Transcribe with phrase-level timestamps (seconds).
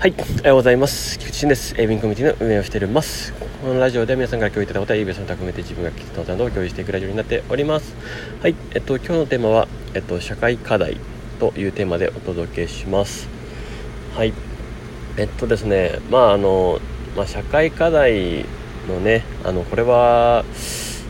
[0.00, 1.18] はい、おはようございます。
[1.18, 1.74] 菊池俊です。
[1.76, 3.34] エビンコミュニティの運営をしております。
[3.34, 7.94] このラジオでは皆さんから共有いただいたことや、イベントを含めて自分が聞いたことなどを共有していくラジオになっております。
[8.40, 10.96] はい、えっと、今日のテーマは、えっと、社会課題
[11.38, 13.28] というテーマでお届けします。
[14.16, 14.32] はい、
[15.18, 16.80] えっとですね、まあ、あの、
[17.14, 18.46] まあ、社会課題
[18.88, 20.46] のね、あの、これは、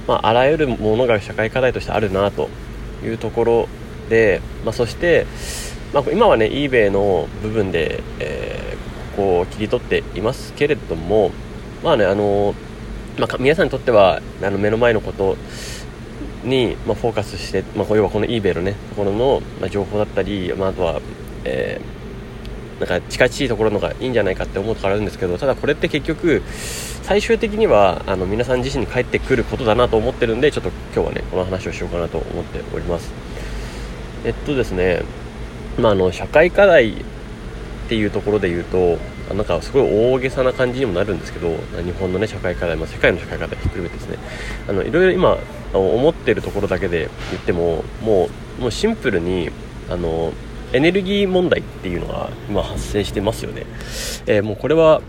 [0.09, 2.49] まあ、あらゆるものが社会課題としてあるなと
[3.05, 3.69] いうところ
[4.09, 5.29] で、まあ、そして、
[5.93, 8.70] まあ、今はね eBay の部分で、えー、
[9.17, 11.31] ここを切り取っていますけれども
[11.83, 12.55] まあねあの、
[13.19, 15.37] まあ、皆さんにとってはあの目の前のこと
[16.45, 21.01] に、まあ、フォーカスして、まあ、要はこの eBay のねところの、まあ、情報だったり、まあ、あとは、
[21.45, 26.43] えー、なんか近しいところのがいいんじゃないかって思うところあるんですけどただこれって結局
[27.03, 33.11] 最終的にはあの皆さん自身に返ってくることだなと思ってるんでちょっと今日はねこの話をしようかなと思っております。
[34.25, 35.03] えっとですね
[35.79, 37.05] まあ、あの社会課題
[37.91, 38.99] っていうところで言うと
[39.35, 44.17] なんかすごい大げさな感じにもなるんですけど日本のね社会課題、まあ、世界の社会課題ひっくるめてですね。
[44.69, 45.39] あのいろいろ今
[45.75, 48.29] 思ってるところだけで言ってもも
[48.61, 49.51] うもうシンプルに
[49.91, 50.33] あの
[50.73, 53.67] エネルギー問題っていうのが今発生してますよね、
[54.27, 55.03] えー、もうこれは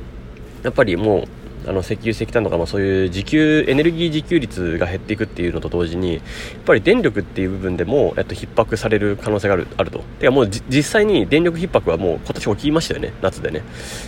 [0.64, 6.22] やっぱりもうあの石油石炭とか、まあ、そういう自給エネルギー自給率が減っていくっていうのと同時にやっ
[6.66, 10.00] ぱり電力っていう部分でも、えっと、逼迫される可能性があるあると。
[10.20, 13.64] てかもう実際に電力逼迫はもう今年起きましたよね夏でね、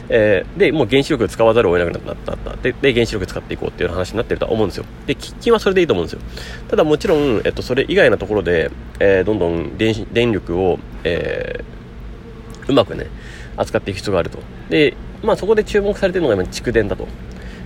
[0.10, 4.86] えー、でもう原子力使わざるを得なくなったったでで原子力使っていこうっていう話になってるとは思うんですよ。
[5.06, 6.22] で喫緊はそれでいいと思うんですよ。
[6.70, 13.08] ただもちろん、えっと、それ以外のところで、えー、どんどん電電力を、えー、うまくね
[13.58, 14.40] 扱っていく必要があると。
[14.70, 17.08] でまあそこで注目されているのが今蓄電だと。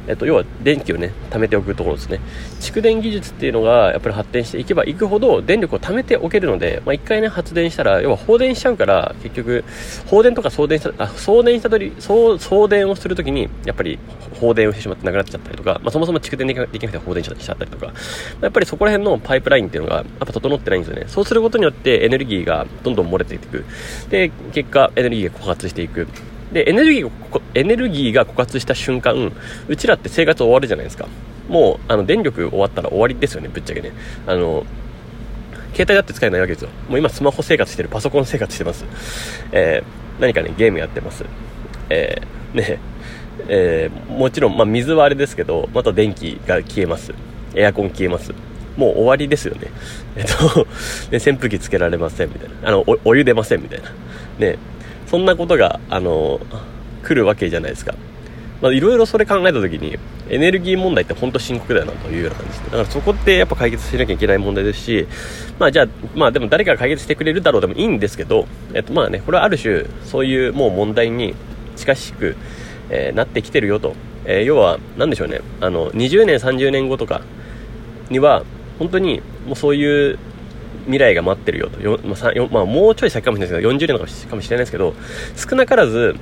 [0.07, 2.19] えっと、要は電気をね、貯めておくところですね。
[2.61, 9.63] 蓄電技術っていうのがやっぱり発展していけばいくほど電力を貯めておけるので、まあ、一回ね、発電したら、要は放電しちゃうから、結局、
[10.07, 13.99] 放電とか送電した、あ、送電したとり、送、送電をするときに、やっぱり
[14.39, 17.93] 放電をしてしまってなくなっちゃったりとか、まあ、そもそも蓄電できなくて放電しちゃったりとか、
[18.41, 21.05] やっぱりそこら辺のパイプラインっていうのが、やっぱ整ってないんですよね。
[21.07, 23.65] そうすることによってエネルギーがどんどん漏れていく。
[24.09, 26.07] で、結果、エネルギーが枯渇していく。
[26.51, 29.31] で、エネルギーが、エネルギーが枯渇した瞬間、
[29.67, 31.07] うちらって生活終わるじゃないですか。
[31.49, 33.91] もう、あの、電力終わったら終わりですよね、ぶっちゃけね。
[34.25, 34.65] あの、
[35.73, 36.69] 携帯だって使えないわけですよ。
[36.89, 38.85] もう今スマホ生活してる、パソコン生活してます。
[39.51, 41.25] えー、何かね、ゲームやってます。
[41.89, 42.79] えー、ね、
[43.47, 47.13] えー、もちろん、まあ、水はあれですけど、また電気が消えます。
[47.53, 48.33] エアコン消えます。
[48.75, 49.67] もう終わりですよね。
[50.15, 50.67] えっと、
[51.11, 52.69] ね、扇風機つけられませんみたいな。
[52.69, 53.91] あの、おお湯出ませんみたいな。
[54.39, 54.57] ね、
[55.07, 56.39] そんなことが、あの、
[57.03, 57.95] 来るわけじゃないですか。
[58.61, 59.97] まあ、いろいろそれ考えた時に、
[60.29, 62.65] エネルギー問題って本当深刻だよなというような感じで。
[62.65, 65.07] だからそこってやっぱ解決しなきゃいけない問題ですし、
[65.59, 71.35] まあじゃあ、まあでも誰かが解決してくれるだろうでもいいんですけど、えっとまあね、これはある種、そういうもう問題に
[71.75, 72.35] 近しく、
[72.89, 73.93] えー、なってきてるよと。
[74.25, 77.21] えー、要は、なんでしょうね、あの、20年、30年後とか
[78.09, 78.43] には、
[78.77, 80.19] 本当にもうそういう
[80.85, 81.81] 未来が待ってるよと。
[81.81, 84.93] よまあよまあ、もうちょい先かもしれないですけど、40年かもしれないですけど、
[85.35, 86.15] 少なからず、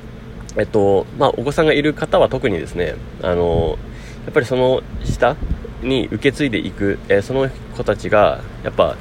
[0.58, 3.78] えっと、まあ、お子さんがいる方は特にですね、あの、
[4.26, 5.36] やっぱりその下
[5.84, 8.96] に受け継いでいく、えー、その子たちが、やっぱ、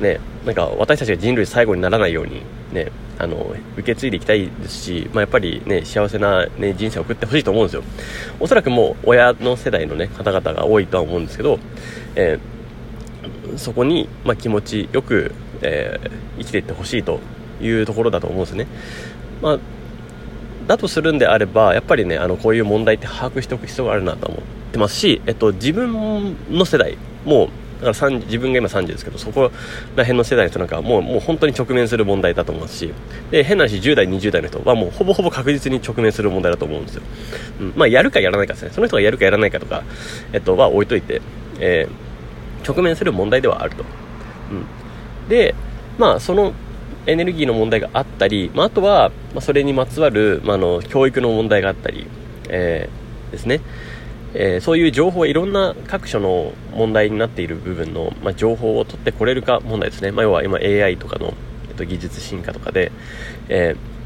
[0.00, 7.82] ね、なんか私たちが人類最後にならないように、ね、あの、受け継いでいきたいですし、まあ、やっぱりね、幸せな、ね、人生を送ってほしいと思うんですよ。
[8.40, 11.58] おそらくもう親の世代のね、方々が多いとは思うんですけど、
[12.14, 12.57] えー
[13.56, 17.20] そこに、まあ、気持ちよく、えー、生きていってほしいと
[17.60, 18.66] いうところだと思うんですね。
[19.42, 19.58] まあ、
[20.66, 24.40] だとするんであれば、やっぱりね、あの、こういう問題って把握しておく必要があるなと思っ
[24.72, 29.52] てますし、えっと、自分の世代もう、だから自分が今30ですけど、そこ
[29.94, 32.92] ら辺の世代の人なんかはもう、もう本当に直面する問題だと思いますし、
[33.30, 37.02] で、変な話、10代、20代の人はもうほぼほぼ確実に直面する問題だと思うんですよ。
[37.60, 38.70] うん、まあ、やるかやらないかですね。
[38.72, 39.84] その人がやるかやらないかとか、
[40.32, 41.22] えっと、は置いといて、
[41.60, 42.07] えー
[42.66, 43.84] 直面する問題ではあると。
[44.50, 45.54] うん、で、
[45.98, 46.52] まあ、その
[47.06, 52.06] エネルギーの問題があったり、まあ、あとは、まあ、それにまつわる、まあ、の教育の問題があったり、
[52.48, 53.60] えー、ですね。
[54.34, 61.32] えー、そういう情報いろんな各所の問題になっている部分の、まあ、情報を取ってこれるか問題ですね、ま、要は今 AI とかの、
[61.70, 62.92] えっと、技術進化とかで、
[63.48, 63.97] えー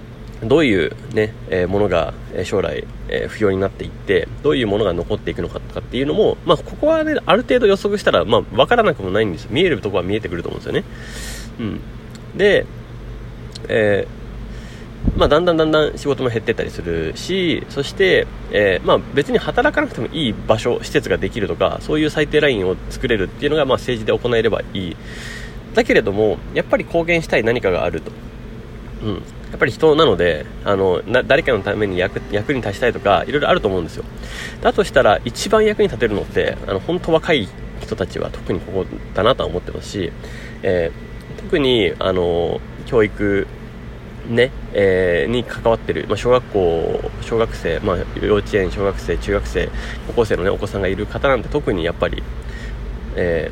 [0.42, 10.84] どういうね、えー、ものが将来、えー、不要になっていって、どういうものが残っていくのかとかっていうのも、まあ、ここはね、ある程度予測したら、まあ、わからなくもないんです見えるところは見えてくると思うんですよね。
[11.60, 11.80] うん。
[12.36, 12.66] で、
[13.68, 24.96] えー、まあ、だんだんだんだん仕事も減ってったりするし、そして、え、まあ、別に働かなくてもいい場所、施設ができるとか、そういう最低ラインを作れるっていうのが、まあ、政治で行えればいい。
[25.74, 28.10] だけれども、やっぱり貢献したい何かがあると。
[29.02, 29.22] うん。
[29.52, 34.04] やっぱり人なのであの誰かのために役役に立ちたいとかいろいろあると思うんですよ
[34.62, 37.46] だとしたら一番役に立てるのってあの本当若い
[37.80, 40.12] 人たちは特にここだなとは思ってますし、
[40.62, 43.46] えー、特にあの教育
[44.28, 49.68] ね、えー、に関わってる、まあ、小学校、小学生、まあ、幼稚園、小学生、中学生、
[50.06, 52.22] 高校生のね、お子さんがいる方なんて特にやっぱり、
[53.16, 53.50] え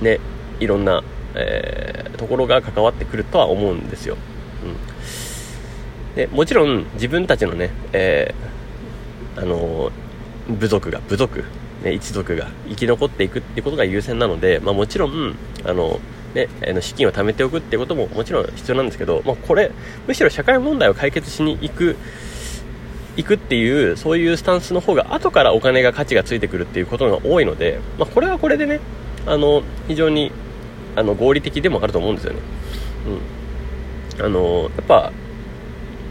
[0.00, 0.18] ー、ね、
[0.60, 1.04] いろんな、
[1.34, 4.16] えー、ところが関わってくるとは思うんですよ。
[4.64, 6.14] うん。
[6.14, 9.90] で、もちろん自分たちのね、えー、あの
[10.48, 11.44] 部族が、部族、
[11.82, 16.00] ね、一族が生き残っていくっていうことが優先なので、まあ、もちろん、あの、
[16.34, 16.48] ね、
[16.80, 19.70] 資金を貯めておくっていうことももちろん必要なんですけど、まあ、これ、
[20.06, 21.96] むしろ社会問題を解決しに行く、
[23.16, 28.80] 行くっていう、そういうスタンスの方が後からお金が価値がついてくるっていうことが多いので、まあ、これはこれでね、
[29.26, 30.32] あの、非常に、
[30.96, 32.38] あの、合理的でもあると思うんですよね。
[33.06, 33.41] うん。
[34.22, 35.12] あの、やっぱ、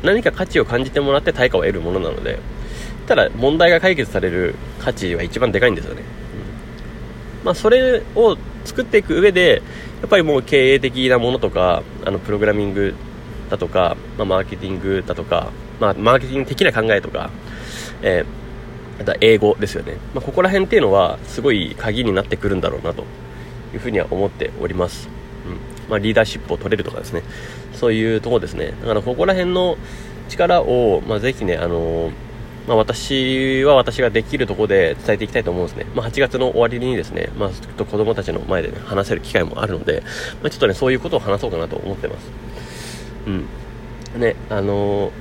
[0.04, 2.40] 何か価値を感じてもらって対価を得るものなので、
[3.08, 6.02] ただ問題が解決される価値は一番でかいんですよね。
[7.40, 9.62] うん、まあ、それを作っていく上で、
[10.02, 12.96] やっぱりもう経営的なものとか、あの、プログラミング
[13.50, 17.30] だとか、まあ、マーケティングだとか、まあ、マーケティング的な考えとか、
[18.02, 19.98] えー、あとは英語ですよね。
[20.13, 23.04] まあ、ここら辺っていうのは、すごい鍵になってくるんだろうな、と
[23.74, 25.10] いうふうには思っております。
[25.48, 25.58] うん。
[25.92, 27.22] まあ、リーダーシップを取れるとかですね。
[27.74, 28.74] そういうとこですね。
[28.82, 29.78] だから、ここら辺の
[30.30, 32.12] 力を、まあ、ぜひね、あのー
[32.68, 35.86] まあ、私は私ができるところで伝えていきたいと思うんですね。
[35.94, 40.04] まあ、8月の終わりにですね、まあ、ちょっと子供たちの前で、ね、話せる機会もあるので、
[40.42, 42.32] まあ、ちょっとね、そういうことを話そうかなと思ってます。
[43.28, 43.30] う
[44.18, 44.22] ん。
[44.22, 45.12] ね、あのー、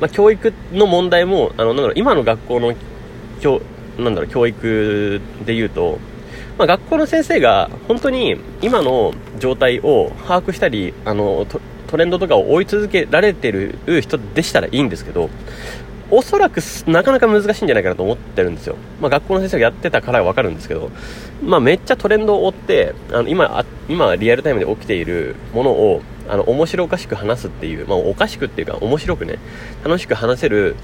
[0.00, 2.74] まあ、教育の問題も、あの、なんだろう、今の学校の
[3.40, 3.60] 教、
[3.98, 5.98] なんだろう、教育で言うと、
[6.60, 11.46] まあ、学校の先生が本当に今の状態を把握したり、あの、
[11.88, 15.28] トレンドとかを追い続けられてる人でしたらいいんですけど、
[16.12, 18.76] おそらくなかなか難しいんじゃないかなと思ってるんですよ。
[19.00, 20.90] まあ、学校の先生がやってたからわかるんですけど、
[21.42, 29.38] まあ、めっちゃトレンドを追って、あの今、今リアルタイムで起きているものを、あの、面白おかしく話すっていう、まあ、おかしくっていうか、面白くね、
[29.84, 30.76] 楽しく話せる、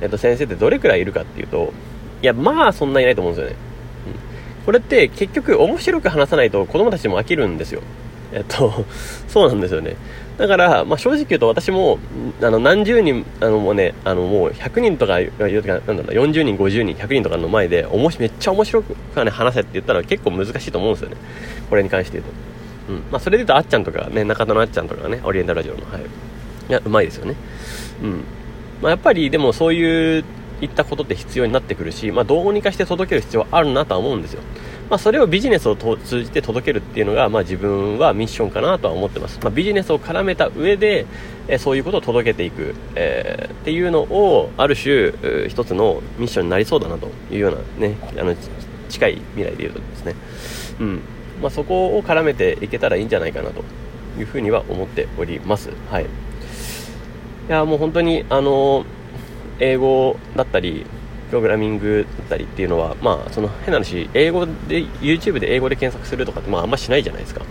[0.00, 1.72] えっと、先生ってどれくらいいるかっていうと、
[2.20, 3.56] いや、まあ、そんないないと思うんですよね。
[4.64, 7.82] これって結局面白く話さないと子供たちも飽きるんですよ。
[8.32, 8.84] えっと、
[9.28, 9.96] そうなんですよね。
[10.38, 11.98] だから、まあ、正直言うと私も、
[12.40, 21.16] あの、何十人、あの、もうね、あの、もう100人とか、なんだろう、40人、50人、100人とかの前で、おもし、めっちゃ面白くね、話せって言ったら結構難しいと思うんですよね。
[21.68, 22.24] これに関して言う
[22.88, 22.92] と。
[22.94, 23.02] うん。
[23.10, 26.00] まあ、それで言うと、あっちゃんとかね、中田のあっちゃんとかね、オリエンタルラジオの、はい。
[26.02, 27.34] いや、うまいですよね。
[28.02, 28.24] うん。
[28.80, 30.24] まあ、やっぱり、でもそういう、
[30.62, 34.40] いったことって必要になってくるし、まあ、どうにかして届ける必要はあるなとは思うんですよ。
[34.88, 39.38] まあ、それをビジネスを通じて届けるっていうのが、まあ、自分はミッションかなとは思ってます。
[39.42, 41.06] まあ、ビジネスを絡めた上で、
[41.48, 45.12] えそういうことを届けていく、えー、っていうのを、ある種、
[45.48, 48.34] 一つのミッションになりそうだなというようなね、あの、
[48.88, 50.14] 近い未来で言うとですね。
[50.78, 51.00] うん。
[51.40, 53.64] まあ、そこを絡めていけたらいいんじゃないかなと
[54.18, 55.70] いうふうには思っております。
[55.90, 56.04] はい。
[56.04, 56.06] い
[57.48, 58.84] や、もう本当に、あの、
[59.62, 60.84] 英語だったり、
[61.30, 67.42] プログラミングだったりっていうのは、まあ、その変な話、英語で、YouTube で英語で検索するとかって、まあ、あんましないじゃないですか。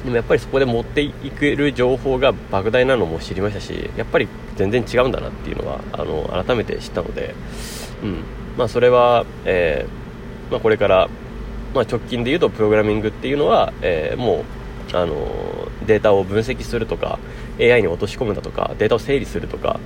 [0.00, 0.04] うん。
[0.04, 4.26] でもやっぱりそこで持っていける情報が莫大なのも知りましたし、やっぱり
[4.56, 7.34] 全然違うんだなっていうのは、あの、改めて知ったので、
[8.02, 8.24] うん。
[8.56, 11.08] まあ、それは、えー、まあ、これから、
[11.74, 14.44] まあ、直近で言うとプログラミングっていうのは、えー、も
[14.92, 17.18] う、あの、データを分析するとか、
[17.60, 19.78] AI に落とし込むだとか、データを整理するとか、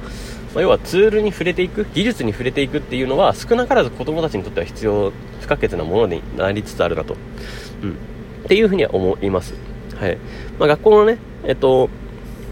[0.57, 7.15] まあ、要はツールに触れていく、技術に触れていくっていうのは少なからず子供たちにとっては必要、不可欠なものになりつつあるなと。
[7.83, 7.93] うん。
[7.93, 7.95] っ
[8.49, 9.53] ていうふうには思います。
[9.97, 10.17] はい。
[10.59, 11.91] まあ、学校のね、えっと、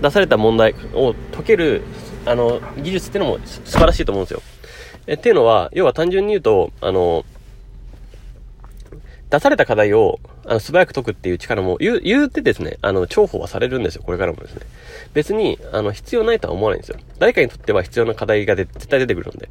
[0.02, 1.80] 出された問題を解ける、
[2.26, 4.42] あの、技術っていうのも素晴らしいと思うんですよ。
[5.06, 7.24] え、っていうのは、要は単純に言うと、あの、
[9.30, 14.62] 出された課題を、あの、素早く解くっていう力も、言う、言うてですね、あの、重宝はされるんですよ、これからもですね。
[15.12, 16.98] 別に、あの、必要ないとは思わないんですよ。
[17.18, 19.48] 誰かにとっては必要な課題が絶対出てくるんで。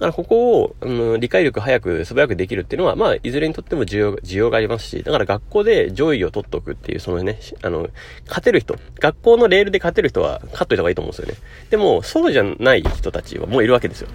[0.00, 7.86] だからここを、うん、理解力早く、素早くできるっていうのは、まあ、いずれにとっても需要、需要がありますし、だから学校で上位を取っておくっていう、そのね、あの、
[8.26, 11.34] 勝てる人、学校のレールで勝てる人は勝っといた方がいいと思うんですよね。
[11.68, 14.08] でも、そうじゃない人たちはもういるわけですよ。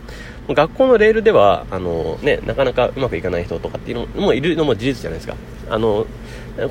[0.50, 5.36] 学校のレールでは、あの、ね、なかなかうまくいかない人とかっていうのもいるのも事実じゃないですか。
[5.70, 6.08] あの、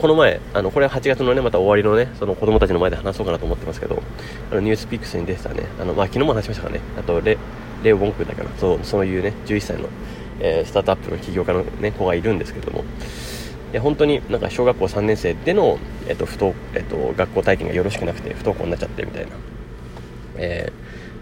[0.00, 4.02] この前、あの、これは8月のね、また終わりのね、その子供たちの前で話そうかなと思ってますけど、
[4.50, 7.37] あの、ニュースピックスに出てたね、あの、まあ、昨日も話しましたからね、あと、レ、
[7.85, 9.88] レオ・ボンクだから、そう、そういうね、11歳の、
[10.41, 12.85] えー、スタートアップの起業家のね、子がいるんですけども、
[13.75, 19.33] や本当になんか小学校3年生での、えっと不登えっと、学校体験がよろしくなくて不登校になっちゃってみたいな、
[20.37, 20.73] え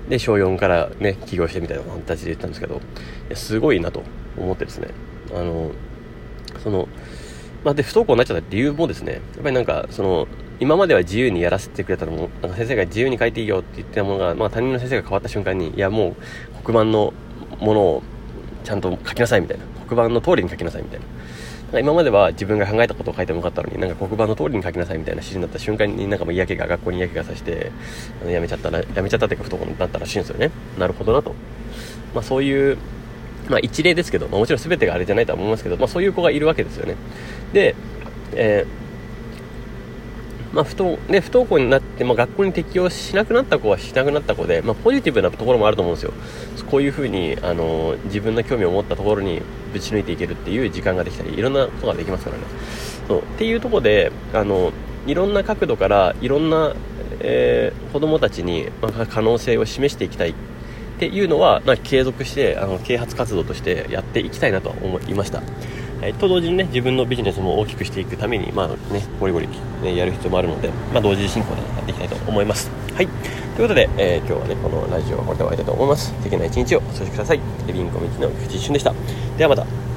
[0.06, 2.76] ー、で小4からね起業してみたいな形で言ったんですけど。
[2.76, 2.78] い
[3.30, 4.02] やすごいなと
[4.36, 4.88] 思ってですね。
[5.34, 5.70] あの
[6.62, 6.88] その
[7.64, 10.26] まあ、で不登校になっちゃった理由もですねやっぱりなんかその
[10.58, 16.16] 今までは自由にやらせてくれたのもなんか先生が自由に書いていいよって言ってたものが、まあ、担任の先生が変わった瞬間にいやもう
[16.64, 17.12] 黒板の
[17.60, 18.02] ものを
[18.64, 19.64] ちゃんと書きなさいみたいな。
[19.88, 21.06] 黒板の通りに書きなさいみたいな。
[21.06, 27.72] なんか今までは自分が考えたことを書いてもよかったのになんか黒板の通りに書きなさいみたいな指示になった瞬間になんかもう嫌気が学校に嫌気がさして
[28.20, 30.50] あのやめちゃったらやめちゃったっていうか不登校になったらしいんですよね。
[30.78, 31.34] なるほどなと、
[32.14, 32.76] まあ、そういう
[33.48, 36.96] まあ一例ですけど、まあ、もちろん全てがあれじゃないとは思いますけど、まあ、そういう子がいるわけですよね。
[37.54, 37.74] で、
[38.34, 38.81] えー
[40.52, 46.12] まあ、不登ね、不登校になって、まあ、学校に適応しなくなった子はしなくなった子で、まあ、ポジティブなところもあると思うんですよ。
[46.70, 49.40] こういうふうに、あの自分の興味を持ったところに
[49.72, 52.42] ぶち抜いていけるっていう時間ができたりいろんなことができますからね。
[53.08, 53.18] そう。
[53.20, 54.72] っていうところであの
[55.06, 56.74] いろんな角度からいろんな、
[57.20, 60.34] えー、子供たちに、まあ、可能性を示していきたいっ
[60.98, 65.42] ていうのは、まあ、継続してあの啓発活動としてやっていきたいなと思いました。
[66.02, 69.48] えー、と同時にね自分のビジネスも大きくしていくためにまあねゴリゴリ、
[69.82, 72.70] ね、やる必要もあるので、まあ、同時進行でやっていきたいと思います。
[72.94, 73.06] はい。
[73.06, 76.08] ということで、えー、今日はねこのラジオはこれで終わりたいと思います。
[76.08, 77.40] 素敵な一日をお過ごしください。
[77.68, 78.92] エビンコミチの菊池一瞬でした。
[79.38, 79.91] ではまた。